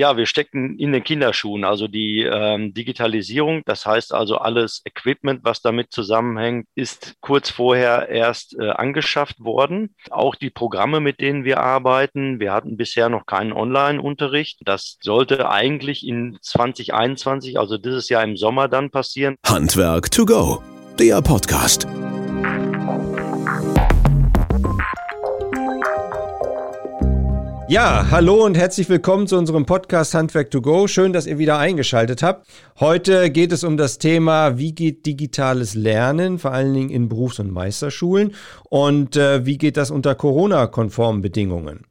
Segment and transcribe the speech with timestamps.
[0.00, 1.62] ja, wir stecken in den Kinderschuhen.
[1.62, 8.08] Also die ähm, Digitalisierung, das heißt also alles Equipment, was damit zusammenhängt, ist kurz vorher
[8.08, 9.94] erst äh, angeschafft worden.
[10.10, 14.60] Auch die Programme, mit denen wir arbeiten, wir hatten bisher noch keinen Online-Unterricht.
[14.64, 19.36] Das sollte eigentlich in 2021, also dieses Jahr im Sommer dann passieren.
[19.44, 20.62] Handwerk to go,
[20.98, 21.86] der Podcast.
[27.70, 30.88] Ja, hallo und herzlich willkommen zu unserem Podcast Handwerk to Go.
[30.88, 32.48] Schön, dass ihr wieder eingeschaltet habt.
[32.80, 37.38] Heute geht es um das Thema, wie geht digitales Lernen, vor allen Dingen in Berufs-
[37.38, 41.84] und Meisterschulen und äh, wie geht das unter Corona-konformen Bedingungen.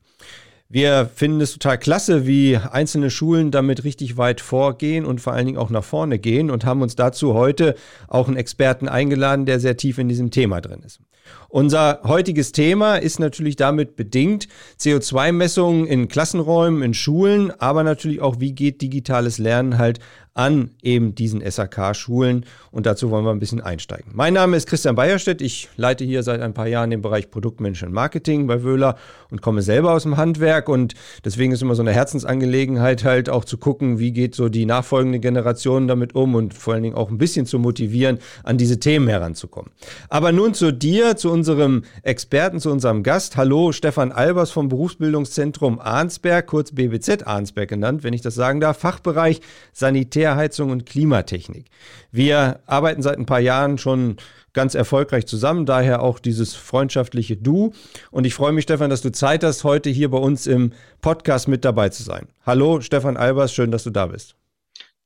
[0.72, 5.48] Wir finden es total klasse, wie einzelne Schulen damit richtig weit vorgehen und vor allen
[5.48, 7.73] Dingen auch nach vorne gehen und haben uns dazu heute
[8.08, 11.00] auch einen Experten eingeladen, der sehr tief in diesem Thema drin ist.
[11.48, 14.48] Unser heutiges Thema ist natürlich damit bedingt
[14.80, 20.00] CO2-Messungen in Klassenräumen, in Schulen, aber natürlich auch, wie geht digitales Lernen halt
[20.33, 24.11] an eben diesen SAK-Schulen und dazu wollen wir ein bisschen einsteigen.
[24.13, 27.94] Mein Name ist Christian Bayerstedt, ich leite hier seit ein paar Jahren den Bereich Produktmanagement
[27.94, 28.95] Marketing bei Wöhler
[29.31, 30.94] und komme selber aus dem Handwerk und
[31.25, 35.19] deswegen ist immer so eine Herzensangelegenheit halt auch zu gucken, wie geht so die nachfolgende
[35.19, 39.08] Generation damit um und vor allen Dingen auch ein bisschen zu motivieren, an diese Themen
[39.08, 39.71] heranzukommen.
[40.09, 43.36] Aber nun zu dir, zu unserem Experten, zu unserem Gast.
[43.36, 48.77] Hallo, Stefan Albers vom Berufsbildungszentrum Arnsberg, kurz BBZ Arnsberg genannt, wenn ich das sagen darf,
[48.77, 49.41] Fachbereich
[49.73, 51.66] Sanitär Heizung und Klimatechnik.
[52.12, 54.17] Wir arbeiten seit ein paar Jahren schon
[54.53, 57.73] ganz erfolgreich zusammen, daher auch dieses freundschaftliche Du.
[58.11, 61.48] Und ich freue mich, Stefan, dass du Zeit hast, heute hier bei uns im Podcast
[61.48, 62.28] mit dabei zu sein.
[62.45, 64.36] Hallo, Stefan Albers, schön, dass du da bist.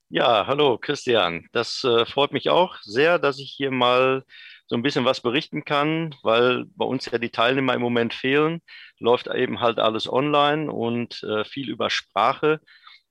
[0.09, 1.47] Ja, hallo, Christian.
[1.53, 4.23] Das äh, freut mich auch sehr, dass ich hier mal
[4.67, 8.61] so ein bisschen was berichten kann, weil bei uns ja die Teilnehmer im Moment fehlen.
[8.99, 12.59] Läuft eben halt alles online und äh, viel über Sprache.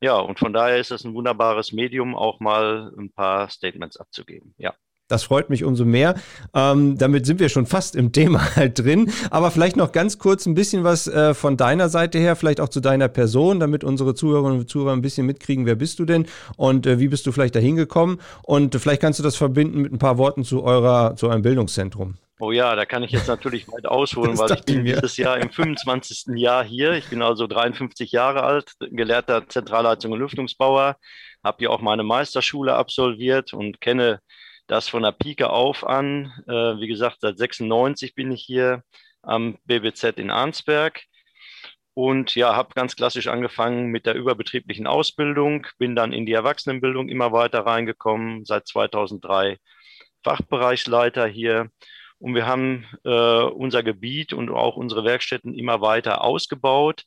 [0.03, 4.53] Ja, und von daher ist es ein wunderbares Medium, auch mal ein paar Statements abzugeben.
[4.59, 4.75] Ja.
[5.06, 6.14] Das freut mich umso mehr.
[6.55, 9.12] Ähm, damit sind wir schon fast im Thema halt drin.
[9.31, 12.69] Aber vielleicht noch ganz kurz ein bisschen was äh, von deiner Seite her, vielleicht auch
[12.69, 16.26] zu deiner Person, damit unsere Zuhörerinnen und Zuhörer ein bisschen mitkriegen, wer bist du denn
[16.56, 18.19] und äh, wie bist du vielleicht dahin gekommen?
[18.43, 22.15] Und vielleicht kannst du das verbinden mit ein paar Worten zu eurer, zu eurem Bildungszentrum.
[22.44, 25.48] Oh ja, da kann ich jetzt natürlich weit ausholen, weil ich bin dieses Jahr im
[25.48, 26.36] 25.
[26.36, 26.94] Jahr hier.
[26.94, 30.97] Ich bin also 53 Jahre alt, gelehrter Zentralheizung und Lüftungsbauer,
[31.44, 34.19] habe hier auch meine Meisterschule absolviert und kenne
[34.66, 36.32] das von der Pike auf an.
[36.48, 38.82] Äh, wie gesagt, seit 96 bin ich hier
[39.22, 41.00] am BBZ in Arnsberg
[41.94, 47.08] und ja, habe ganz klassisch angefangen mit der überbetrieblichen Ausbildung, bin dann in die Erwachsenenbildung
[47.08, 49.58] immer weiter reingekommen, seit 2003
[50.25, 51.70] Fachbereichsleiter hier
[52.22, 57.05] und wir haben äh, unser Gebiet und auch unsere Werkstätten immer weiter ausgebaut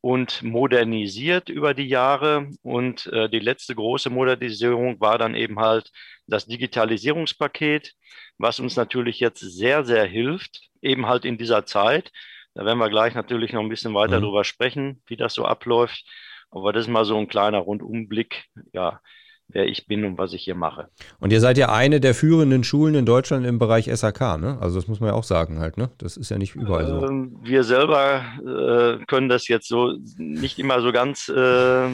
[0.00, 2.48] und modernisiert über die Jahre.
[2.62, 5.90] Und äh, die letzte große Modernisierung war dann eben halt
[6.28, 7.94] das Digitalisierungspaket,
[8.38, 12.12] was uns natürlich jetzt sehr, sehr hilft, eben halt in dieser Zeit.
[12.54, 14.26] Da werden wir gleich natürlich noch ein bisschen weiter mhm.
[14.26, 16.04] drüber sprechen, wie das so abläuft.
[16.50, 19.00] Aber das ist mal so ein kleiner Rundumblick, ja,
[19.48, 20.88] wer ich bin und was ich hier mache.
[21.20, 24.58] Und ihr seid ja eine der führenden Schulen in Deutschland im Bereich SAK, ne?
[24.60, 25.90] Also das muss man ja auch sagen halt, ne?
[25.98, 27.06] Das ist ja nicht überall so.
[27.06, 31.88] Ähm, wir selber äh, können das jetzt so nicht immer so ganz äh,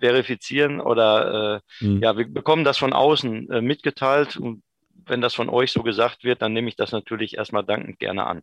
[0.00, 2.02] verifizieren oder äh, mhm.
[2.02, 4.62] ja, wir bekommen das von außen äh, mitgeteilt und
[5.06, 8.26] wenn das von euch so gesagt wird, dann nehme ich das natürlich erstmal dankend gerne
[8.26, 8.42] an.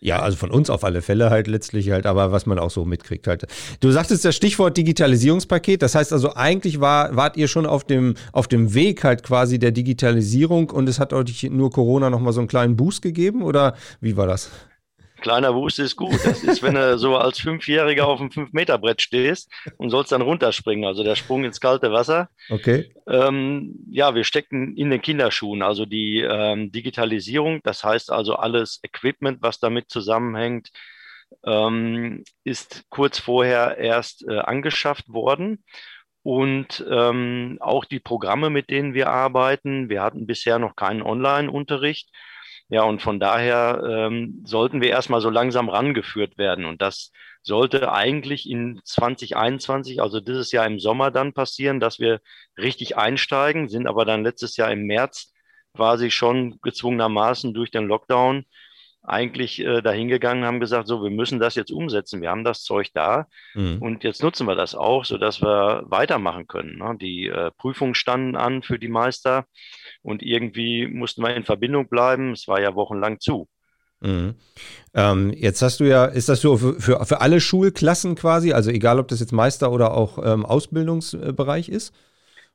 [0.00, 2.84] Ja, also von uns auf alle Fälle halt letztlich halt, aber was man auch so
[2.84, 3.46] mitkriegt halt.
[3.80, 8.14] Du sagtest das Stichwort Digitalisierungspaket, das heißt also eigentlich war, wart ihr schon auf dem,
[8.32, 12.40] auf dem Weg halt quasi der Digitalisierung und es hat euch nur Corona nochmal so
[12.40, 14.50] einen kleinen Boost gegeben oder wie war das?
[15.22, 16.18] Kleiner Wust ist gut.
[16.24, 20.84] Das ist, wenn du so als Fünfjähriger auf einem Fünf-Meter-Brett stehst und sollst dann runterspringen.
[20.84, 22.28] Also der Sprung ins kalte Wasser.
[22.50, 22.92] Okay.
[23.08, 25.62] Ähm, ja, wir stecken in den Kinderschuhen.
[25.62, 30.70] Also die ähm, Digitalisierung, das heißt also alles Equipment, was damit zusammenhängt,
[31.46, 35.64] ähm, ist kurz vorher erst äh, angeschafft worden.
[36.24, 42.10] Und ähm, auch die Programme, mit denen wir arbeiten, wir hatten bisher noch keinen Online-Unterricht.
[42.72, 46.64] Ja, und von daher ähm, sollten wir erstmal so langsam rangeführt werden.
[46.64, 52.20] Und das sollte eigentlich in 2021, also dieses Jahr im Sommer dann passieren, dass wir
[52.56, 55.32] richtig einsteigen, sind aber dann letztes Jahr im März
[55.74, 58.46] quasi schon gezwungenermaßen durch den Lockdown
[59.02, 62.22] eigentlich äh, dahingegangen, haben gesagt, so, wir müssen das jetzt umsetzen.
[62.22, 63.78] Wir haben das Zeug da mhm.
[63.80, 66.78] und jetzt nutzen wir das auch, sodass wir weitermachen können.
[66.78, 66.96] Ne?
[67.00, 69.46] Die äh, Prüfungen standen an für die Meister
[70.02, 72.32] und irgendwie mussten wir in Verbindung bleiben.
[72.32, 73.48] Es war ja wochenlang zu.
[74.00, 74.34] Mhm.
[74.94, 78.70] Ähm, jetzt hast du ja, ist das so für, für, für, alle Schulklassen quasi, also
[78.70, 81.94] egal ob das jetzt Meister oder auch ähm, Ausbildungsbereich ist?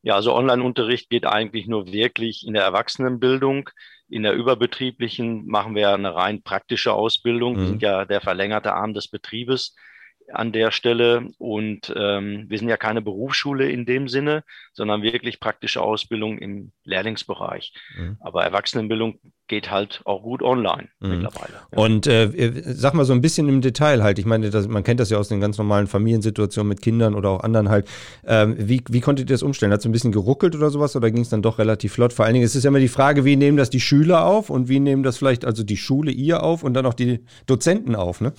[0.04, 3.70] Ja, also Online-Unterricht geht eigentlich nur wirklich in der Erwachsenenbildung.
[4.10, 7.58] In der überbetrieblichen machen wir eine rein praktische Ausbildung.
[7.58, 7.68] Mhm.
[7.68, 9.76] Sind ja der verlängerte Arm des Betriebes
[10.32, 11.28] an der Stelle.
[11.38, 14.44] Und ähm, wir sind ja keine Berufsschule in dem Sinne,
[14.74, 17.74] sondern wirklich praktische Ausbildung im Lehrlingsbereich.
[17.98, 18.18] Mhm.
[18.20, 21.10] Aber Erwachsenenbildung geht halt auch gut online mhm.
[21.10, 21.54] mittlerweile.
[21.72, 21.78] Ja.
[21.78, 25.00] Und äh, sag mal so ein bisschen im Detail halt, ich meine, das, man kennt
[25.00, 27.90] das ja aus den ganz normalen Familiensituationen mit Kindern oder auch anderen halt.
[28.26, 29.72] Ähm, wie, wie konntet ihr das umstellen?
[29.72, 32.14] Hat es ein bisschen geruckelt oder sowas oder ging es dann doch relativ flott?
[32.14, 34.50] Vor allen Dingen ist es ja immer die Frage, wie nehmen das die Schüler auf
[34.50, 37.96] und wie nehmen das vielleicht also die Schule ihr auf und dann auch die Dozenten
[37.96, 38.34] auf, ne?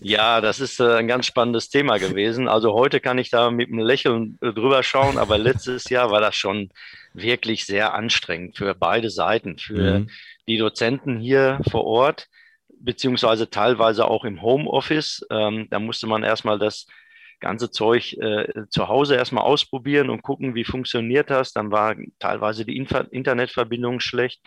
[0.00, 2.48] Ja, das ist äh, ein ganz spannendes Thema gewesen.
[2.48, 6.20] Also heute kann ich da mit einem Lächeln äh, drüber schauen, aber letztes Jahr war
[6.20, 6.70] das schon
[7.14, 10.10] wirklich sehr anstrengend für beide Seiten, für mhm.
[10.46, 12.28] die Dozenten hier vor Ort,
[12.80, 15.26] beziehungsweise teilweise auch im Homeoffice.
[15.30, 16.86] Ähm, da musste man erstmal das
[17.40, 21.52] ganze Zeug äh, zu Hause erstmal ausprobieren und gucken, wie funktioniert das.
[21.52, 24.40] Dann war teilweise die Inf Internetverbindung schlecht.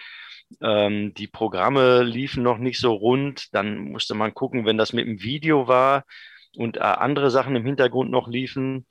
[0.62, 3.54] Ähm, die Programme liefen noch nicht so rund.
[3.54, 6.04] Dann musste man gucken, wenn das mit dem Video war
[6.58, 8.86] und äh, andere Sachen im Hintergrund noch liefen,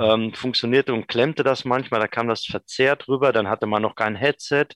[0.00, 2.00] ähm, funktionierte und klemmte das manchmal.
[2.00, 3.32] Da kam das verzerrt rüber.
[3.32, 4.66] Dann hatte man noch kein Headset.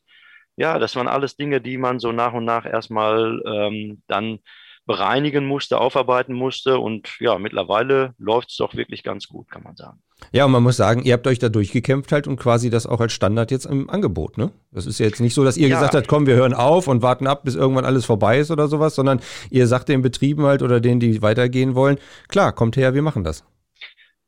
[0.57, 4.39] Ja, das waren alles Dinge, die man so nach und nach erstmal ähm, dann
[4.87, 6.79] bereinigen musste, aufarbeiten musste.
[6.79, 9.99] Und ja, mittlerweile läuft es doch wirklich ganz gut, kann man sagen.
[10.33, 13.01] Ja, und man muss sagen, ihr habt euch da durchgekämpft halt und quasi das auch
[13.01, 14.51] als Standard jetzt im Angebot, ne?
[14.73, 15.77] Das ist jetzt nicht so, dass ihr ja.
[15.77, 18.67] gesagt habt, komm, wir hören auf und warten ab, bis irgendwann alles vorbei ist oder
[18.69, 21.99] sowas, sondern ihr sagt den Betrieben halt oder denen, die weitergehen wollen,
[22.29, 23.45] klar, kommt her, wir machen das.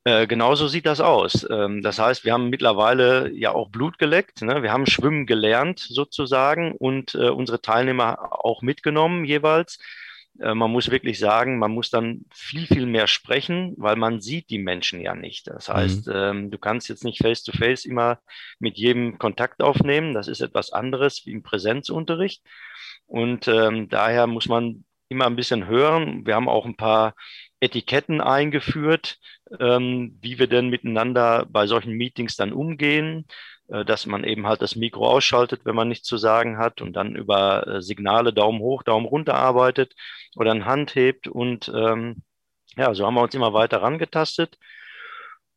[0.05, 1.47] Äh, genauso sieht das aus.
[1.51, 4.43] Ähm, das heißt, wir haben mittlerweile ja auch Blut geleckt.
[4.43, 4.63] Ne?
[4.63, 9.79] Wir haben Schwimmen gelernt sozusagen und äh, unsere Teilnehmer auch mitgenommen jeweils.
[10.41, 14.51] Äh, man muss wirklich sagen, man muss dann viel, viel mehr sprechen, weil man sieht
[14.51, 15.47] die Menschen ja nicht.
[15.47, 16.51] Das heißt, mhm.
[16.51, 18.19] du kannst jetzt nicht face-to-face -face immer
[18.59, 20.15] mit jedem Kontakt aufnehmen.
[20.15, 22.43] Das ist etwas anderes wie im Präsenzunterricht.
[23.07, 26.27] Und ähm, daher muss man immer ein bisschen hören.
[26.27, 27.15] Wir haben auch ein paar
[27.61, 29.19] Etiketten eingeführt,
[29.59, 33.27] ähm, wie wir denn miteinander bei solchen Meetings dann umgehen.
[33.69, 36.95] Äh, dass man eben halt das Mikro ausschaltet, wenn man nichts zu sagen hat und
[36.95, 39.95] dann über äh, Signale Daumen hoch, Daumen runter arbeitet
[40.37, 42.23] oder eine Hand hebt und ähm,
[42.77, 44.57] ja, so haben wir uns immer weiter rangetastet.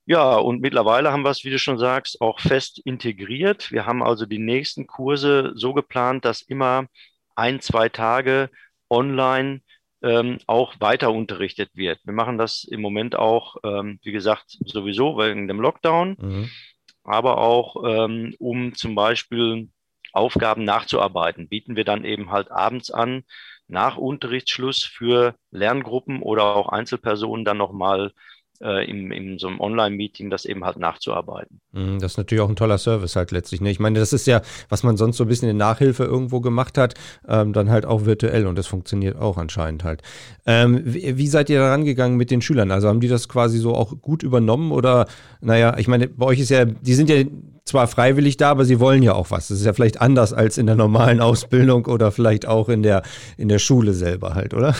[0.05, 3.71] Ja, und mittlerweile haben wir es, wie du schon sagst, auch fest integriert.
[3.71, 6.87] Wir haben also die nächsten Kurse so geplant, dass immer
[7.35, 8.49] ein, zwei Tage
[8.89, 9.61] online
[10.01, 11.99] ähm, auch weiter unterrichtet wird.
[12.03, 16.17] Wir machen das im Moment auch, ähm, wie gesagt, sowieso wegen dem Lockdown.
[16.19, 16.49] Mhm
[17.03, 19.69] aber auch ähm, um zum Beispiel
[20.13, 23.23] Aufgaben nachzuarbeiten, bieten wir dann eben halt abends an,
[23.67, 28.13] nach Unterrichtsschluss für Lerngruppen oder auch Einzelpersonen dann nochmal
[28.61, 31.59] äh, in, in so einem Online-Meeting das eben halt nachzuarbeiten.
[31.71, 33.61] Mhm, das ist natürlich auch ein toller Service halt letztlich.
[33.61, 33.71] Ne?
[33.71, 36.77] Ich meine, das ist ja, was man sonst so ein bisschen in Nachhilfe irgendwo gemacht
[36.77, 36.93] hat,
[37.27, 40.01] ähm, dann halt auch virtuell und das funktioniert auch anscheinend halt.
[40.45, 42.71] Ähm, wie, wie, seid ihr da rangegangen mit den Schülern?
[42.71, 45.07] Also haben die das quasi so auch gut übernommen oder,
[45.41, 47.23] naja, ich meine, bei euch ist ja, die sind ja
[47.65, 49.47] zwar freiwillig da, aber sie wollen ja auch was.
[49.47, 53.03] Das ist ja vielleicht anders als in der normalen Ausbildung oder vielleicht auch in der,
[53.37, 54.75] in der Schule selber halt, oder?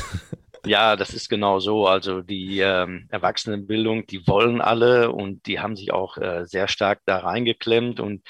[0.65, 1.87] Ja, das ist genau so.
[1.87, 6.99] Also die ähm, Erwachsenenbildung, die wollen alle und die haben sich auch äh, sehr stark
[7.05, 7.99] da reingeklemmt.
[7.99, 8.23] Und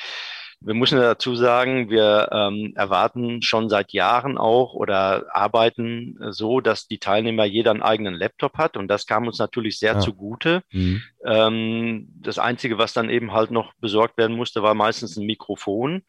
[0.61, 6.87] wir müssen dazu sagen, wir ähm, erwarten schon seit Jahren auch oder arbeiten so, dass
[6.87, 8.77] die Teilnehmer jeder einen eigenen Laptop hat.
[8.77, 9.99] Und das kam uns natürlich sehr ja.
[9.99, 10.61] zugute.
[10.71, 11.01] Mhm.
[11.25, 16.03] Ähm, das Einzige, was dann eben halt noch besorgt werden musste, war meistens ein Mikrofon,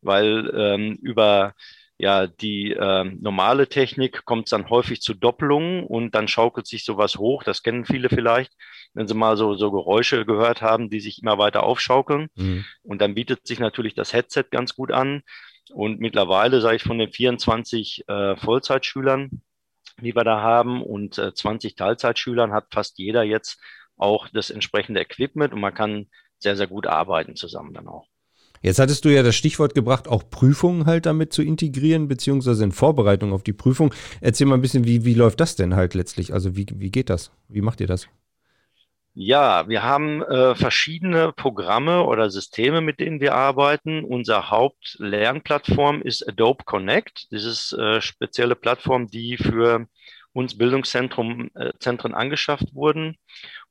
[0.00, 1.54] weil ähm, über
[1.98, 7.16] ja, die äh, normale Technik kommt dann häufig zu Doppelungen und dann schaukelt sich sowas
[7.16, 7.42] hoch.
[7.42, 8.52] Das kennen viele vielleicht,
[8.92, 12.28] wenn sie mal so, so Geräusche gehört haben, die sich immer weiter aufschaukeln.
[12.34, 12.66] Mhm.
[12.82, 15.22] Und dann bietet sich natürlich das Headset ganz gut an.
[15.72, 19.42] Und mittlerweile, sage ich, von den 24 äh, Vollzeitschülern,
[20.00, 23.58] die wir da haben, und äh, 20 Teilzeitschülern hat fast jeder jetzt
[23.96, 28.06] auch das entsprechende Equipment und man kann sehr, sehr gut arbeiten zusammen dann auch.
[28.62, 32.72] Jetzt hattest du ja das Stichwort gebracht, auch Prüfungen halt damit zu integrieren, beziehungsweise in
[32.72, 33.94] Vorbereitung auf die Prüfung.
[34.20, 36.32] Erzähl mal ein bisschen, wie, wie läuft das denn halt letztlich?
[36.32, 37.30] Also wie, wie geht das?
[37.48, 38.08] Wie macht ihr das?
[39.18, 44.04] Ja, wir haben äh, verschiedene Programme oder Systeme, mit denen wir arbeiten.
[44.04, 47.32] Unser Hauptlernplattform ist Adobe Connect.
[47.32, 49.86] Das ist äh, spezielle Plattform, die für
[50.34, 51.72] uns Bildungszentren äh,
[52.12, 53.16] angeschafft wurden.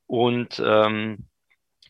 [0.06, 1.28] Und ähm,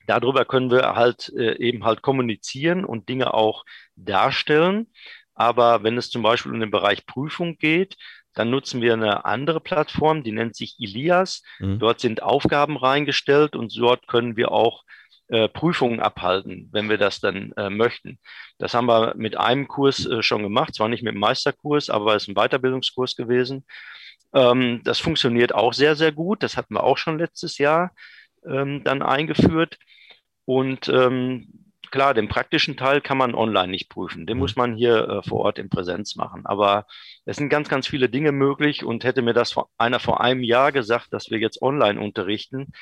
[0.07, 3.65] darüber können wir halt äh, eben halt kommunizieren und Dinge auch
[3.97, 4.89] darstellen.
[5.35, 7.97] Aber wenn es zum Beispiel um den Bereich Prüfung geht,
[8.35, 11.43] Dann nutzen wir eine andere Plattform, die nennt sich Ilias.
[11.59, 11.79] Mhm.
[11.79, 14.85] Dort sind Aufgaben reingestellt und dort können wir auch
[15.29, 18.19] äh, Prüfungen abhalten, wenn wir das dann äh, möchten.
[18.59, 22.15] Das haben wir mit einem Kurs äh, schon gemacht, zwar nicht mit dem Meisterkurs, aber
[22.15, 23.65] es ist ein Weiterbildungskurs gewesen.
[24.35, 26.43] Ähm, das funktioniert auch sehr, sehr gut.
[26.43, 27.93] Das hatten wir auch schon letztes Jahr
[28.49, 29.79] ähm, dann eingeführt.
[30.45, 34.27] Und ähm, klar, den praktischen Teil kann man online nicht prüfen.
[34.27, 34.41] Den mhm.
[34.41, 36.47] muss man hier äh, vor Ort in Präsenz machen.
[36.47, 36.87] Aber
[37.25, 40.43] es sind ganz, ganz viele Dinge möglich und hätte mir das vor, einer vor einem
[40.43, 42.73] Jahr gesagt, dass wir jetzt online unterrichten,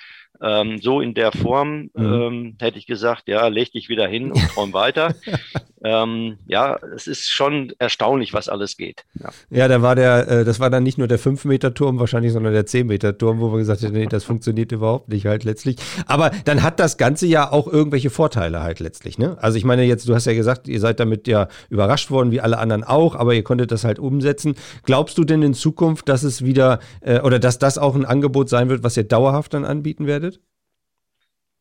[0.42, 2.04] ähm, so in der Form mhm.
[2.04, 5.14] ähm, hätte ich gesagt, ja, leg dich wieder hin und träum weiter.
[5.84, 9.04] ähm, ja, es ist schon erstaunlich, was alles geht.
[9.14, 12.52] Ja, ja da war der, äh, das war dann nicht nur der 5-Meter-Turm wahrscheinlich, sondern
[12.52, 15.76] der 10-Meter-Turm, wo wir gesagt haben, nee, das funktioniert überhaupt nicht halt letztlich.
[16.06, 19.36] Aber dann hat das Ganze ja auch irgendwelche Vorteile halt letztlich, ne?
[19.40, 22.40] Also ich meine jetzt, du hast ja gesagt, ihr seid damit ja überrascht worden, wie
[22.40, 24.54] alle anderen auch, aber ihr konntet das halt umsetzen.
[24.84, 28.48] Glaubst du denn in Zukunft, dass es wieder, äh, oder dass das auch ein Angebot
[28.48, 30.23] sein wird, was ihr dauerhaft dann anbieten werdet?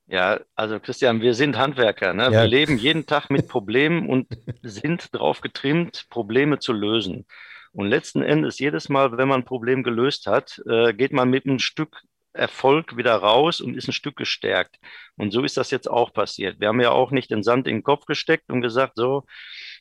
[0.08, 2.14] Ja, also Christian, wir sind Handwerker.
[2.14, 2.24] Ne?
[2.24, 2.32] Ja.
[2.32, 4.28] Wir leben jeden Tag mit Problemen und
[4.62, 7.26] sind darauf getrimmt, Probleme zu lösen.
[7.72, 11.46] Und letzten Endes, jedes Mal, wenn man ein Problem gelöst hat, äh, geht man mit
[11.46, 12.02] einem Stück
[12.34, 14.80] Erfolg wieder raus und ist ein Stück gestärkt.
[15.18, 16.60] Und so ist das jetzt auch passiert.
[16.60, 19.24] Wir haben ja auch nicht den Sand in den Kopf gesteckt und gesagt, so,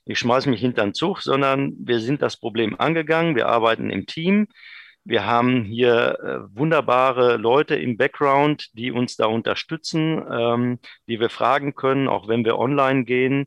[0.04, 3.36] ich schmeiße mich hinter den Zug, sondern wir sind das Problem angegangen.
[3.36, 4.48] Wir arbeiten im Team.
[5.04, 10.78] Wir haben hier äh, wunderbare Leute im Background, die uns da unterstützen, ähm,
[11.08, 13.46] die wir fragen können, auch wenn wir online gehen.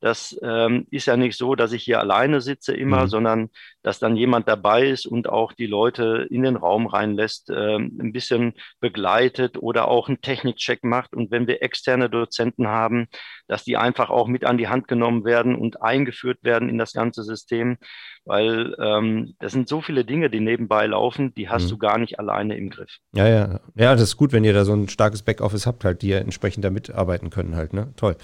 [0.00, 3.08] Das ähm, ist ja nicht so, dass ich hier alleine sitze immer, mhm.
[3.08, 3.50] sondern
[3.82, 8.12] dass dann jemand dabei ist und auch die Leute in den Raum reinlässt, äh, ein
[8.12, 11.14] bisschen begleitet oder auch einen Technikcheck macht.
[11.14, 13.08] Und wenn wir externe Dozenten haben,
[13.46, 16.92] dass die einfach auch mit an die Hand genommen werden und eingeführt werden in das
[16.92, 17.78] ganze System
[18.24, 21.68] weil ähm, das sind so viele Dinge, die nebenbei laufen, die hast mhm.
[21.70, 22.98] du gar nicht alleine im Griff.
[23.12, 23.60] Ja, ja.
[23.74, 26.64] Ja, das ist gut, wenn ihr da so ein starkes Backoffice habt, halt, die entsprechend
[26.64, 27.92] da mitarbeiten können halt, ne?
[27.96, 28.16] Toll.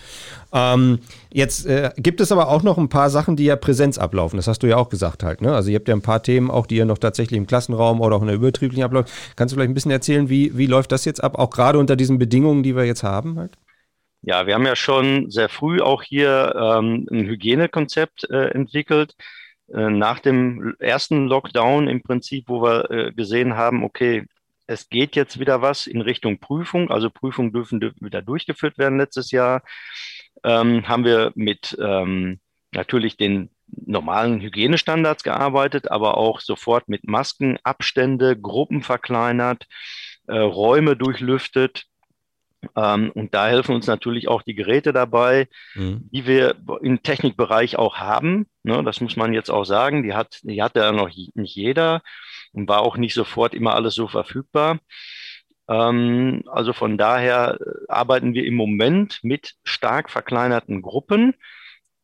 [0.53, 1.01] Ähm,
[1.33, 4.37] jetzt äh, gibt es aber auch noch ein paar Sachen, die ja Präsenz ablaufen.
[4.37, 5.55] Das hast du ja auch gesagt halt, ne?
[5.55, 8.17] Also ihr habt ja ein paar Themen auch, die ihr noch tatsächlich im Klassenraum oder
[8.17, 9.13] auch in der übertrieblichen abläuft.
[9.37, 11.97] Kannst du vielleicht ein bisschen erzählen, wie, wie läuft das jetzt ab, auch gerade unter
[11.97, 13.53] diesen Bedingungen, die wir jetzt haben halt?
[14.23, 19.15] Ja, wir haben ja schon sehr früh auch hier ähm, ein Hygienekonzept äh, entwickelt
[19.73, 24.25] äh, nach dem ersten Lockdown im Prinzip, wo wir äh, gesehen haben, okay,
[24.67, 29.31] es geht jetzt wieder was in Richtung Prüfung, also Prüfungen dürfen wieder durchgeführt werden letztes
[29.31, 29.63] Jahr,
[30.47, 32.41] ähm, haben wir mit ähm,
[32.73, 39.67] natürlich den normalen Hygienestandards gearbeitet, aber auch sofort mit Masken, Abstände, Gruppen verkleinert,
[40.29, 41.85] äh, Räume durchlüftet.
[42.77, 46.09] Ähm, und da helfen uns natürlich auch die Geräte dabei, mhm.
[46.13, 48.47] die wir im Technikbereich auch haben.
[48.63, 50.05] Ne, das muss man jetzt auch sagen.
[50.05, 52.03] Die hat, die hatte ja noch nicht jeder
[52.53, 54.79] und war auch nicht sofort immer alles so verfügbar.
[55.69, 61.35] Ähm, also von daher äh, arbeiten wir im Moment mit stark verkleinerten Gruppen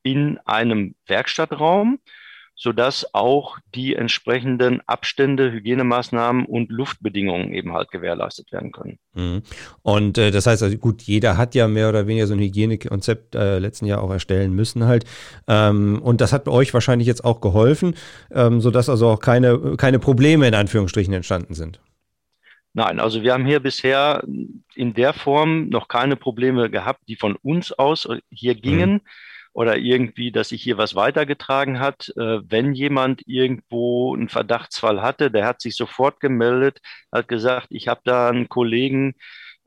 [0.03, 1.99] in einem Werkstattraum
[2.55, 8.99] sodass auch die entsprechenden Abstände, Hygienemaßnahmen und Luftbedingungen eben halt gewährleistet werden können.
[9.15, 9.43] Mhm.
[9.83, 13.35] Und äh, das heißt also, gut, jeder hat ja mehr oder weniger so ein Hygienekonzept
[13.35, 15.05] äh, letzten Jahr auch erstellen müssen halt.
[15.49, 17.95] Ähm, und das hat euch wahrscheinlich jetzt auch geholfen,
[18.31, 21.81] ähm, sodass also auch keine, keine Probleme in Anführungsstrichen entstanden sind.
[22.75, 24.25] Nein, also wir haben hier bisher
[24.75, 28.95] in der Form noch keine Probleme gehabt, die von uns aus hier gingen.
[28.95, 29.01] Mhm
[29.53, 32.13] oder irgendwie, dass sich hier was weitergetragen hat.
[32.17, 36.81] Äh, wenn jemand irgendwo einen Verdachtsfall hatte, der hat sich sofort gemeldet,
[37.13, 39.15] hat gesagt, ich habe da einen Kollegen,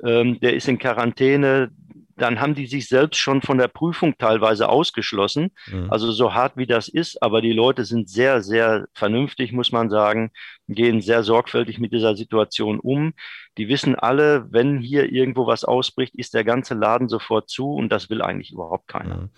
[0.03, 1.71] ähm, der ist in Quarantäne,
[2.17, 5.51] dann haben die sich selbst schon von der Prüfung teilweise ausgeschlossen.
[5.67, 5.91] Mhm.
[5.91, 9.89] Also so hart wie das ist, aber die Leute sind sehr, sehr vernünftig, muss man
[9.89, 10.31] sagen,
[10.67, 13.13] gehen sehr sorgfältig mit dieser Situation um.
[13.57, 17.89] Die wissen alle, wenn hier irgendwo was ausbricht, ist der ganze Laden sofort zu und
[17.89, 19.17] das will eigentlich überhaupt keiner.
[19.17, 19.29] Mhm.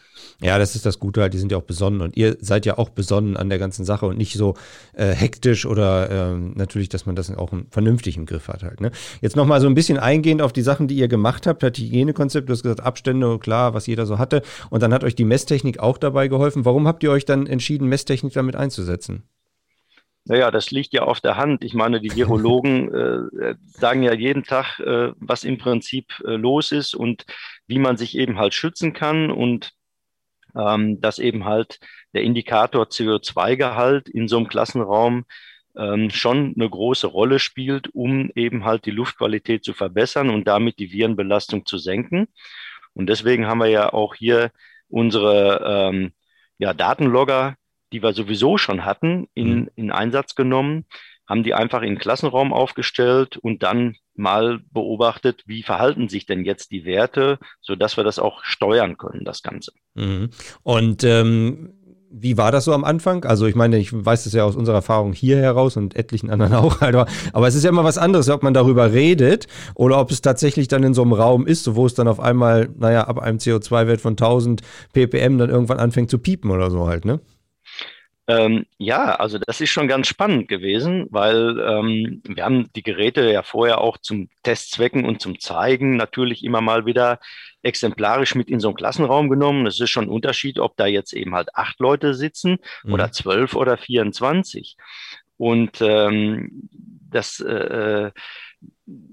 [0.41, 2.77] Ja, das ist das Gute halt, die sind ja auch besonnen und ihr seid ja
[2.77, 4.55] auch besonnen an der ganzen Sache und nicht so
[4.93, 8.81] äh, hektisch oder äh, natürlich, dass man das auch vernünftig im Griff hat halt.
[8.81, 8.91] Ne?
[9.21, 12.49] Jetzt nochmal so ein bisschen eingehend auf die Sachen, die ihr gemacht habt, das Hygienekonzept,
[12.49, 15.79] du hast gesagt, Abstände, klar, was jeder so hatte und dann hat euch die Messtechnik
[15.79, 16.65] auch dabei geholfen.
[16.65, 19.23] Warum habt ihr euch dann entschieden, Messtechnik damit einzusetzen?
[20.29, 21.63] Naja, das liegt ja auf der Hand.
[21.63, 22.93] Ich meine, die Virologen
[23.41, 27.25] äh, sagen ja jeden Tag, äh, was im Prinzip äh, los ist und
[27.65, 29.71] wie man sich eben halt schützen kann und
[30.53, 31.79] ähm, dass eben halt
[32.13, 35.23] der Indikator CO2-Gehalt in so einem Klassenraum
[35.77, 40.79] ähm, schon eine große Rolle spielt, um eben halt die Luftqualität zu verbessern und damit
[40.79, 42.27] die Virenbelastung zu senken.
[42.93, 44.51] Und deswegen haben wir ja auch hier
[44.89, 46.11] unsere ähm,
[46.57, 47.55] ja, Datenlogger
[47.91, 49.69] die wir sowieso schon hatten, in, mhm.
[49.75, 50.85] in Einsatz genommen,
[51.27, 56.45] haben die einfach in den Klassenraum aufgestellt und dann mal beobachtet, wie verhalten sich denn
[56.45, 59.73] jetzt die Werte, sodass wir das auch steuern können, das Ganze.
[59.93, 60.29] Mhm.
[60.63, 61.73] Und ähm,
[62.09, 63.25] wie war das so am Anfang?
[63.25, 66.53] Also ich meine, ich weiß das ja aus unserer Erfahrung hier heraus und etlichen anderen
[66.55, 70.11] auch, aber, aber es ist ja immer was anderes, ob man darüber redet oder ob
[70.11, 73.19] es tatsächlich dann in so einem Raum ist, wo es dann auf einmal, naja, ab
[73.19, 74.61] einem CO2-Wert von 1000
[74.93, 77.19] ppm dann irgendwann anfängt zu piepen oder so halt, ne?
[78.29, 83.31] Ähm, ja, also das ist schon ganz spannend gewesen, weil ähm, wir haben die Geräte
[83.31, 87.19] ja vorher auch zum Testzwecken und zum Zeigen natürlich immer mal wieder
[87.63, 89.65] exemplarisch mit in so einen Klassenraum genommen.
[89.65, 92.93] Es ist schon ein Unterschied, ob da jetzt eben halt acht Leute sitzen mhm.
[92.93, 94.75] oder zwölf oder 24.
[95.37, 96.69] Und ähm,
[97.09, 98.11] das äh,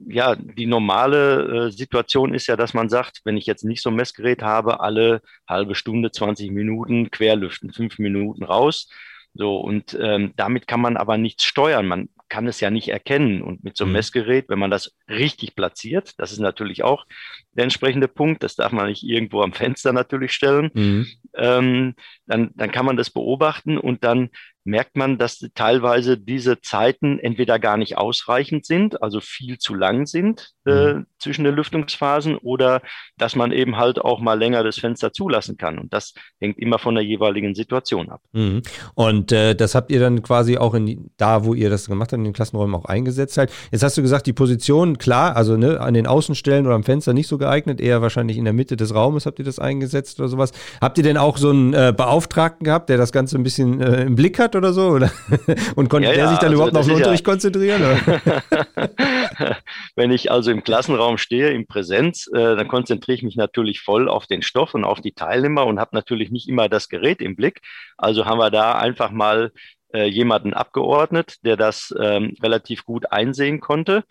[0.06, 3.90] ja, die normale äh, Situation ist ja, dass man sagt, wenn ich jetzt nicht so
[3.90, 8.88] ein Messgerät habe, alle halbe Stunde, 20 Minuten querlüften, fünf Minuten raus.
[9.34, 11.88] So, und ähm, damit kann man aber nichts steuern.
[11.88, 13.42] Man kann es ja nicht erkennen.
[13.42, 13.96] Und mit so einem mhm.
[13.96, 17.04] Messgerät, wenn man das richtig platziert, das ist natürlich auch
[17.52, 21.06] der entsprechende Punkt, das darf man nicht irgendwo am Fenster natürlich stellen, mhm.
[21.34, 21.94] ähm,
[22.26, 24.30] dann, dann kann man das beobachten und dann
[24.64, 30.06] merkt man, dass teilweise diese Zeiten entweder gar nicht ausreichend sind, also viel zu lang
[30.06, 31.06] sind äh, mhm.
[31.18, 32.80] zwischen den Lüftungsphasen, oder
[33.18, 35.78] dass man eben halt auch mal länger das Fenster zulassen kann.
[35.78, 38.22] Und das hängt immer von der jeweiligen Situation ab.
[38.32, 38.62] Mhm.
[38.94, 42.18] Und äh, das habt ihr dann quasi auch in da, wo ihr das gemacht habt,
[42.18, 43.52] in den Klassenräumen auch eingesetzt halt.
[43.70, 47.12] Jetzt hast du gesagt, die Position, klar, also ne, an den Außenstellen oder am Fenster
[47.12, 50.28] nicht so geeignet, eher wahrscheinlich in der Mitte des Raumes habt ihr das eingesetzt oder
[50.28, 50.52] sowas.
[50.80, 54.04] Habt ihr denn auch so einen äh, Beauftragten gehabt, der das Ganze ein bisschen äh,
[54.04, 54.88] im Blick hat oder so?
[54.88, 55.10] Oder?
[55.76, 57.82] Und konnte ja, der ja, sich dann also überhaupt noch auf den Unterricht ja konzentrieren?
[59.96, 64.08] Wenn ich also im Klassenraum stehe, in Präsenz, äh, dann konzentriere ich mich natürlich voll
[64.08, 67.36] auf den Stoff und auf die Teilnehmer und habe natürlich nicht immer das Gerät im
[67.36, 67.60] Blick.
[67.96, 69.52] Also haben wir da einfach mal
[69.92, 74.04] äh, jemanden abgeordnet, der das ähm, relativ gut einsehen konnte.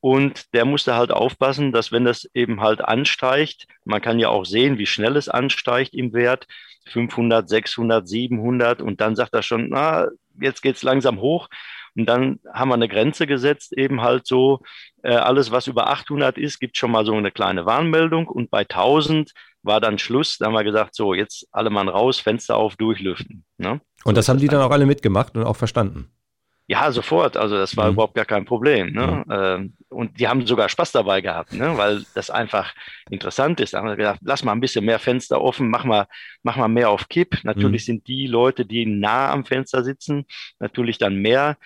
[0.00, 4.44] Und der musste halt aufpassen, dass wenn das eben halt ansteigt, man kann ja auch
[4.44, 6.46] sehen, wie schnell es ansteigt im Wert,
[6.88, 10.08] 500, 600, 700 und dann sagt er schon, na,
[10.40, 11.48] jetzt geht's langsam hoch.
[11.96, 14.60] Und dann haben wir eine Grenze gesetzt, eben halt so,
[15.02, 18.60] äh, alles was über 800 ist, gibt schon mal so eine kleine Warnmeldung und bei
[18.60, 20.38] 1000 war dann Schluss.
[20.38, 23.44] Da haben wir gesagt, so, jetzt alle Mann raus, Fenster auf, durchlüften.
[23.58, 23.80] Ne?
[24.04, 26.10] Und das haben die dann auch alle mitgemacht und auch verstanden?
[26.70, 27.36] Ja, sofort.
[27.36, 27.94] Also das war mhm.
[27.94, 28.92] überhaupt gar kein Problem.
[28.92, 29.24] Ne?
[29.26, 29.72] Mhm.
[29.88, 31.76] Und die haben sogar Spaß dabei gehabt, ne?
[31.76, 32.72] weil das einfach
[33.10, 33.74] interessant ist.
[33.74, 36.06] Da haben wir gedacht, lass mal ein bisschen mehr Fenster offen, mach mal,
[36.44, 37.38] mach mal mehr auf Kipp.
[37.42, 37.86] Natürlich mhm.
[37.86, 40.26] sind die Leute, die nah am Fenster sitzen,
[40.60, 41.56] natürlich dann mehr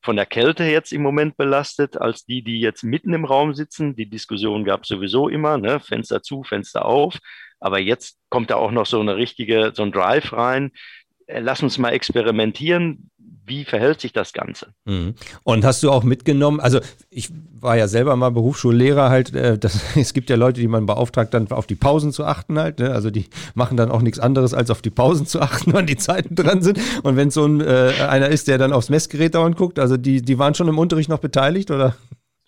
[0.00, 3.94] von der Kälte jetzt im Moment belastet, als die, die jetzt mitten im Raum sitzen.
[3.96, 5.78] Die Diskussion gab es sowieso immer, ne?
[5.78, 7.18] Fenster zu, Fenster auf.
[7.60, 10.72] Aber jetzt kommt da auch noch so eine richtige, so ein Drive rein.
[11.26, 13.10] Äh, lass uns mal experimentieren
[13.46, 14.68] wie verhält sich das Ganze?
[14.84, 15.14] Mhm.
[15.42, 19.80] Und hast du auch mitgenommen, also ich war ja selber mal Berufsschullehrer halt, äh, das,
[19.96, 22.90] es gibt ja Leute, die man beauftragt, dann auf die Pausen zu achten halt, ne?
[22.90, 25.96] also die machen dann auch nichts anderes, als auf die Pausen zu achten, wann die
[25.96, 26.80] Zeiten dran sind.
[27.02, 30.22] Und wenn so ein, äh, einer ist, der dann aufs Messgerät dauernd guckt, also die,
[30.22, 31.96] die waren schon im Unterricht noch beteiligt oder?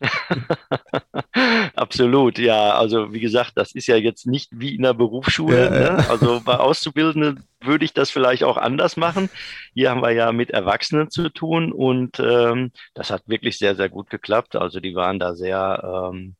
[1.74, 2.74] Absolut, ja.
[2.74, 5.70] Also wie gesagt, das ist ja jetzt nicht wie in der Berufsschule.
[5.70, 6.08] Ne?
[6.08, 9.30] Also bei Auszubildenden würde ich das vielleicht auch anders machen.
[9.74, 13.88] Hier haben wir ja mit Erwachsenen zu tun und ähm, das hat wirklich sehr, sehr
[13.88, 14.56] gut geklappt.
[14.56, 16.36] Also die waren da sehr ähm,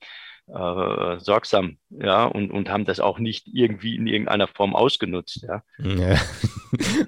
[0.48, 5.62] äh, sorgsam, ja, und, und haben das auch nicht irgendwie in irgendeiner Form ausgenutzt, ja.
[5.78, 6.16] ja.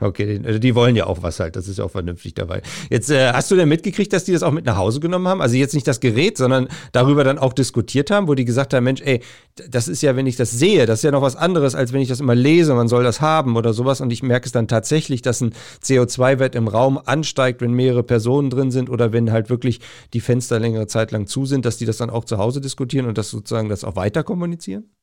[0.01, 2.63] Okay, also die wollen ja auch was halt, das ist ja auch vernünftig dabei.
[2.91, 5.43] Jetzt äh, hast du denn mitgekriegt, dass die das auch mit nach Hause genommen haben?
[5.43, 8.85] Also jetzt nicht das Gerät, sondern darüber dann auch diskutiert haben, wo die gesagt haben,
[8.85, 9.21] Mensch, ey,
[9.69, 12.01] das ist ja, wenn ich das sehe, das ist ja noch was anderes, als wenn
[12.01, 14.69] ich das immer lese, man soll das haben oder sowas und ich merke es dann
[14.69, 19.51] tatsächlich, dass ein CO2-Wert im Raum ansteigt, wenn mehrere Personen drin sind oder wenn halt
[19.51, 19.81] wirklich
[20.15, 23.07] die Fenster längere Zeit lang zu sind, dass die das dann auch zu Hause diskutieren
[23.07, 24.95] und das das sozusagen das auch weiter kommunizieren?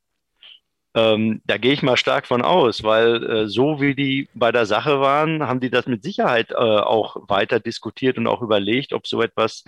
[0.96, 4.66] Ähm, da gehe ich mal stark von aus, weil äh, so wie die bei der
[4.66, 9.06] Sache waren, haben die das mit Sicherheit äh, auch weiter diskutiert und auch überlegt, ob
[9.06, 9.66] so etwas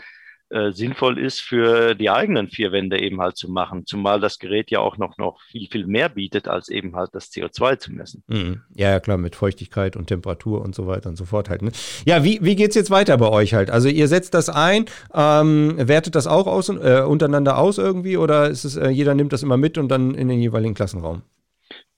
[0.50, 3.86] äh, sinnvoll ist, für die eigenen vier Wände eben halt zu machen.
[3.86, 7.32] Zumal das Gerät ja auch noch, noch viel, viel mehr bietet, als eben halt das
[7.32, 8.24] CO2 zu messen.
[8.28, 8.62] Mhm.
[8.74, 11.62] Ja, ja, klar, mit Feuchtigkeit und Temperatur und so weiter und so fort halt.
[11.64, 11.72] Ne?
[12.06, 13.70] Ja, wie, wie geht es jetzt weiter bei euch halt?
[13.70, 18.50] Also ihr setzt das ein, ähm, wertet das auch aus, äh, untereinander aus irgendwie oder
[18.50, 21.24] ist es, äh, jeder nimmt das immer mit und dann in den jeweiligen Klassenraum?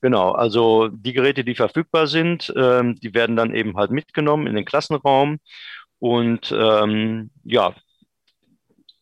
[0.02, 4.56] Genau, also die Geräte, die verfügbar sind, ähm, die werden dann eben halt mitgenommen in
[4.56, 5.40] den Klassenraum.
[6.00, 7.76] Und ähm, ja,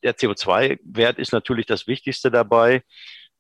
[0.07, 2.83] der CO2-Wert ist natürlich das Wichtigste dabei.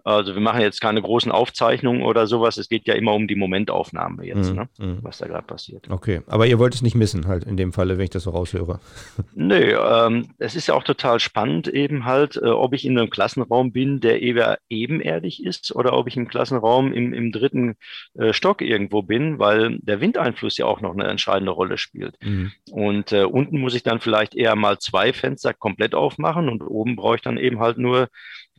[0.07, 2.55] Also wir machen jetzt keine großen Aufzeichnungen oder sowas.
[2.57, 4.69] Es geht ja immer um die Momentaufnahme jetzt, mm, ne?
[4.77, 4.97] mm.
[5.01, 5.89] was da gerade passiert.
[5.89, 8.29] Okay, aber ihr wollt es nicht missen, halt in dem Falle, wenn ich das so
[8.29, 8.79] raushöre.
[9.35, 13.09] Nö, ähm, es ist ja auch total spannend eben halt, äh, ob ich in einem
[13.09, 17.75] Klassenraum bin, der eher ebenerdig ist oder ob ich im Klassenraum im, im dritten
[18.17, 22.15] äh, Stock irgendwo bin, weil der Windeinfluss ja auch noch eine entscheidende Rolle spielt.
[22.23, 22.45] Mm.
[22.71, 26.95] Und äh, unten muss ich dann vielleicht eher mal zwei Fenster komplett aufmachen und oben
[26.95, 28.07] brauche ich dann eben halt nur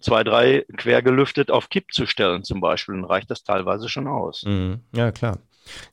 [0.00, 4.06] zwei, drei quer gelüftet auf Kipp zu stellen zum Beispiel, dann reicht das teilweise schon
[4.06, 4.44] aus.
[4.46, 4.80] Mhm.
[4.94, 5.38] Ja, klar.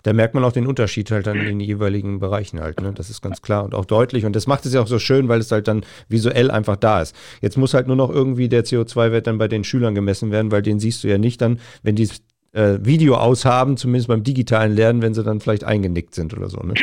[0.04, 2.80] Da merkt man auch den Unterschied halt dann in den jeweiligen Bereichen halt.
[2.82, 2.94] Ne?
[2.94, 4.26] Das ist ganz klar und auch deutlich.
[4.26, 7.02] Und das macht es ja auch so schön, weil es halt dann visuell einfach da
[7.02, 7.16] ist.
[7.42, 10.62] Jetzt muss halt nur noch irgendwie der CO2-Wert dann bei den Schülern gemessen werden, weil
[10.62, 12.10] den siehst du ja nicht dann, wenn die
[12.54, 16.60] äh, Video aushaben, zumindest beim digitalen Lernen, wenn sie dann vielleicht eingenickt sind oder so.
[16.60, 16.76] Ne?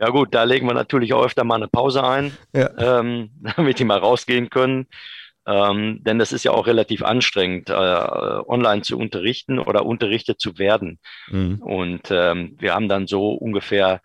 [0.00, 3.00] Ja gut, da legen wir natürlich auch öfter mal eine Pause ein, ja.
[3.00, 4.86] ähm, damit die mal rausgehen können.
[5.46, 10.58] Ähm, denn das ist ja auch relativ anstrengend, äh, online zu unterrichten oder unterrichtet zu
[10.58, 10.98] werden.
[11.28, 11.60] Mhm.
[11.62, 14.00] Und ähm, wir haben dann so ungefähr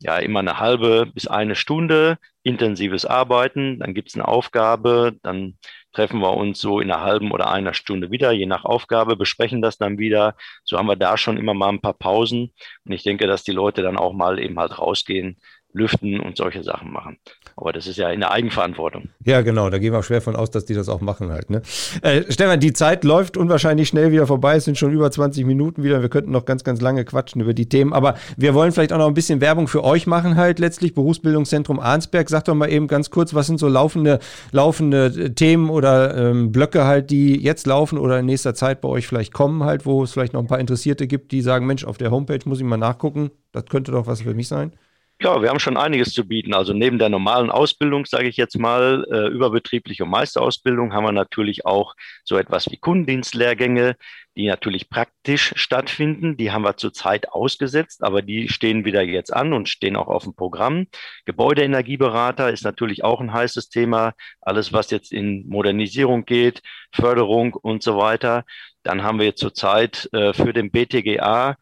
[0.00, 3.78] ja immer eine halbe bis eine Stunde intensives Arbeiten.
[3.78, 5.58] Dann gibt es eine Aufgabe, dann
[5.92, 9.60] treffen wir uns so in einer halben oder einer Stunde wieder, je nach Aufgabe, besprechen
[9.60, 10.36] das dann wieder.
[10.64, 12.52] So haben wir da schon immer mal ein paar Pausen.
[12.84, 15.38] Und ich denke, dass die Leute dann auch mal eben halt rausgehen,
[15.72, 17.18] lüften und solche Sachen machen.
[17.56, 19.08] Aber das ist ja in der Eigenverantwortung.
[19.24, 19.70] Ja, genau.
[19.70, 21.50] Da gehen wir schwer von aus, dass die das auch machen halt.
[21.50, 21.62] Ne?
[22.02, 24.56] Äh, Stefan, die Zeit läuft unwahrscheinlich schnell wieder vorbei.
[24.56, 26.02] Es sind schon über 20 Minuten wieder.
[26.02, 27.92] Wir könnten noch ganz, ganz lange quatschen über die Themen.
[27.92, 30.94] Aber wir wollen vielleicht auch noch ein bisschen Werbung für euch machen halt letztlich.
[30.94, 32.28] Berufsbildungszentrum Arnsberg.
[32.28, 34.18] Sag doch mal eben ganz kurz, was sind so laufende,
[34.52, 39.06] laufende Themen oder ähm, Blöcke halt, die jetzt laufen oder in nächster Zeit bei euch
[39.06, 41.98] vielleicht kommen halt, wo es vielleicht noch ein paar Interessierte gibt, die sagen, Mensch, auf
[41.98, 43.30] der Homepage muss ich mal nachgucken.
[43.52, 44.72] Das könnte doch was für mich sein.
[45.22, 46.54] Ja, wir haben schon einiges zu bieten.
[46.54, 51.66] Also neben der normalen Ausbildung, sage ich jetzt mal, äh, überbetriebliche Meisterausbildung, haben wir natürlich
[51.66, 53.96] auch so etwas wie Kundendienstlehrgänge,
[54.34, 56.38] die natürlich praktisch stattfinden.
[56.38, 60.24] Die haben wir zurzeit ausgesetzt, aber die stehen wieder jetzt an und stehen auch auf
[60.24, 60.86] dem Programm.
[61.26, 64.14] Gebäudeenergieberater ist natürlich auch ein heißes Thema.
[64.40, 68.44] Alles, was jetzt in Modernisierung geht, Förderung und so weiter.
[68.84, 71.56] Dann haben wir zurzeit äh, für den BTGA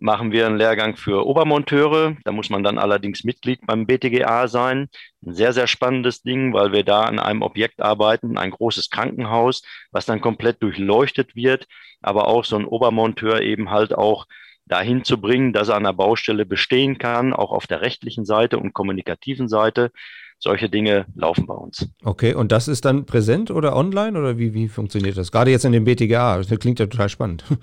[0.00, 2.16] machen wir einen Lehrgang für Obermonteure.
[2.24, 4.88] Da muss man dann allerdings Mitglied beim BTGA sein.
[5.24, 9.62] Ein sehr, sehr spannendes Ding, weil wir da an einem Objekt arbeiten, ein großes Krankenhaus,
[9.90, 11.66] was dann komplett durchleuchtet wird,
[12.00, 14.26] aber auch so ein Obermonteur eben halt auch
[14.66, 18.58] dahin zu bringen, dass er an der Baustelle bestehen kann, auch auf der rechtlichen Seite
[18.58, 19.90] und kommunikativen Seite
[20.38, 21.88] solche Dinge laufen bei uns.
[22.04, 25.32] Okay, und das ist dann präsent oder online oder wie, wie funktioniert das?
[25.32, 27.44] Gerade jetzt in dem BTGA, das klingt ja total spannend.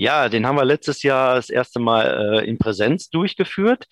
[0.00, 3.88] Ja, den haben wir letztes Jahr das erste Mal äh, in Präsenz durchgeführt.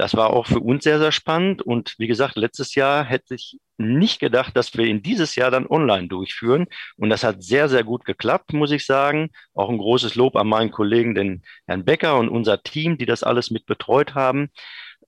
[0.00, 1.60] Das war auch für uns sehr, sehr spannend.
[1.60, 5.66] Und wie gesagt, letztes Jahr hätte ich nicht gedacht, dass wir ihn dieses Jahr dann
[5.66, 6.66] online durchführen.
[6.96, 9.28] Und das hat sehr, sehr gut geklappt, muss ich sagen.
[9.52, 13.22] Auch ein großes Lob an meinen Kollegen, den Herrn Becker und unser Team, die das
[13.22, 14.48] alles mit betreut haben.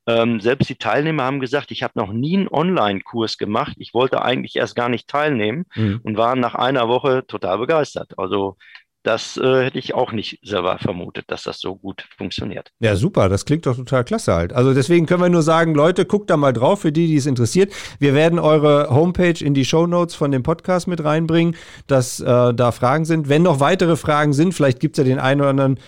[0.07, 3.75] Ähm, selbst die Teilnehmer haben gesagt, ich habe noch nie einen Online-Kurs gemacht.
[3.79, 6.01] Ich wollte eigentlich erst gar nicht teilnehmen mhm.
[6.03, 8.19] und waren nach einer Woche total begeistert.
[8.19, 8.57] Also
[9.03, 12.71] das äh, hätte ich auch nicht selber vermutet, dass das so gut funktioniert.
[12.79, 13.29] Ja, super.
[13.29, 14.53] Das klingt doch total klasse halt.
[14.53, 17.27] Also deswegen können wir nur sagen, Leute, guckt da mal drauf für die, die es
[17.27, 17.73] interessiert.
[17.99, 21.57] Wir werden eure Homepage in die Show Notes von dem Podcast mit reinbringen,
[21.89, 23.29] dass äh, da Fragen sind.
[23.29, 25.81] Wenn noch weitere Fragen sind, vielleicht gibt es ja den einen oder anderen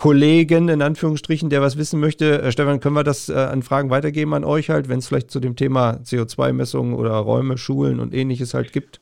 [0.00, 2.40] Kollegen, in Anführungsstrichen, der was wissen möchte.
[2.40, 5.30] Äh, Stefan, können wir das äh, an Fragen weitergeben an euch halt, wenn es vielleicht
[5.30, 9.00] zu dem Thema CO2-Messungen oder Räume, Schulen und ähnliches halt gibt?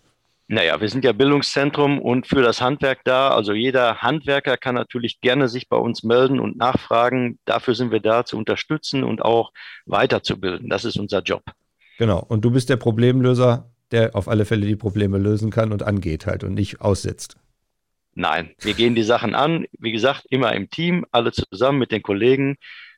[0.48, 3.28] Naja, wir sind ja Bildungszentrum und für das Handwerk da.
[3.28, 7.38] Also jeder Handwerker kann natürlich gerne sich bei uns melden und nachfragen.
[7.44, 9.52] Dafür sind wir da, zu unterstützen und auch
[9.86, 10.68] weiterzubilden.
[10.68, 11.44] Das ist unser Job.
[11.98, 12.24] Genau.
[12.26, 16.26] Und du bist der Problemlöser, der auf alle Fälle die Probleme lösen kann und angeht
[16.26, 17.36] halt und nicht aussetzt.
[18.20, 22.02] Nein, wir gehen die Sachen an, wie gesagt, immer im Team, alle zusammen mit den
[22.02, 22.56] Kollegen.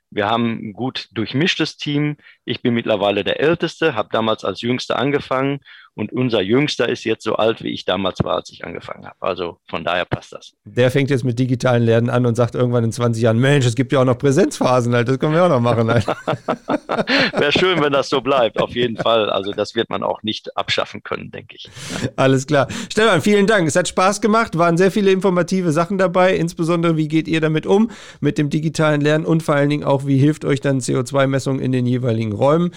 [0.09, 2.17] Wir haben ein gut durchmischtes Team.
[2.51, 5.61] Ich bin mittlerweile der Älteste, habe damals als Jüngster angefangen
[5.95, 9.17] und unser Jüngster ist jetzt so alt, wie ich damals war, als ich angefangen habe.
[9.21, 10.53] Also von daher passt das.
[10.65, 13.75] Der fängt jetzt mit digitalen Lernen an und sagt irgendwann in 20 Jahren, Mensch, es
[13.75, 15.09] gibt ja auch noch Präsenzphasen, halt.
[15.09, 15.91] das können wir auch noch machen.
[15.91, 16.07] Halt.
[17.39, 19.29] Wäre schön, wenn das so bleibt, auf jeden Fall.
[19.31, 21.69] Also das wird man auch nicht abschaffen können, denke ich.
[22.17, 22.69] Alles klar.
[22.91, 23.67] Stefan, vielen Dank.
[23.67, 27.67] Es hat Spaß gemacht, waren sehr viele informative Sachen dabei, insbesondere wie geht ihr damit
[27.67, 31.59] um, mit dem digitalen Lernen und vor allen Dingen auch, wie hilft euch dann CO2-Messung
[31.59, 32.73] in den jeweiligen Räumen.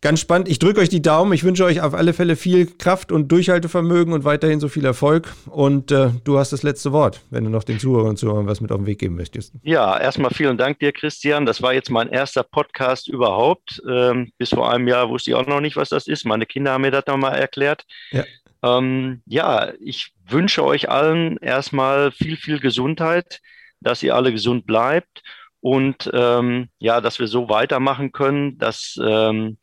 [0.00, 0.48] Ganz spannend.
[0.48, 1.32] Ich drücke euch die Daumen.
[1.32, 5.34] Ich wünsche euch auf alle Fälle viel Kraft und Durchhaltevermögen und weiterhin so viel Erfolg.
[5.46, 8.60] Und äh, du hast das letzte Wort, wenn du noch den Zuhörern und Zuhörern was
[8.60, 9.54] mit auf den Weg geben möchtest.
[9.64, 11.46] Ja, erstmal vielen Dank dir, Christian.
[11.46, 13.82] Das war jetzt mein erster Podcast überhaupt.
[13.90, 16.24] Ähm, bis vor einem Jahr wusste ich auch noch nicht, was das ist.
[16.24, 17.84] Meine Kinder haben mir das nochmal erklärt.
[18.12, 18.24] Ja.
[18.62, 23.40] Ähm, ja, ich wünsche euch allen erstmal viel, viel Gesundheit,
[23.80, 25.22] dass ihr alle gesund bleibt
[25.60, 29.58] und ähm, ja, dass wir so weitermachen können, dass ähm,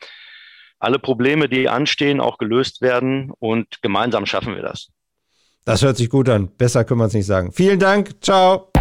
[0.80, 4.90] alle Probleme, die anstehen, auch gelöst werden und gemeinsam schaffen wir das.
[5.66, 6.50] Das hört sich gut an.
[6.58, 7.52] Besser können wir es nicht sagen.
[7.52, 8.24] Vielen Dank.
[8.24, 8.72] Ciao.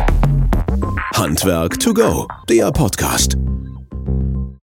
[1.14, 3.36] Handwerk to go, der Podcast.